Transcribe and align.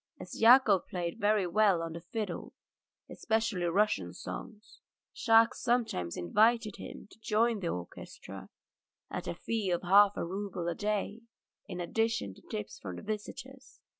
As 0.19 0.41
Yakov 0.41 0.87
played 0.87 1.19
very 1.19 1.45
well 1.45 1.83
on 1.83 1.93
the 1.93 2.01
fiddle, 2.01 2.53
especially 3.07 3.65
Russian 3.65 4.13
songs, 4.13 4.79
Shahkes 5.13 5.57
sometimes 5.59 6.17
invited 6.17 6.77
him 6.77 7.07
to 7.11 7.19
join 7.19 7.59
the 7.59 7.67
orchestra 7.67 8.49
at 9.11 9.27
a 9.27 9.35
fee 9.35 9.69
of 9.69 9.83
half 9.83 10.13
a 10.17 10.25
rouble 10.25 10.67
a 10.67 10.73
day, 10.73 11.19
in 11.67 11.79
addition 11.79 12.33
to 12.33 12.41
tips 12.41 12.79
from 12.79 12.95
the 12.95 13.03
visitors. 13.03 13.79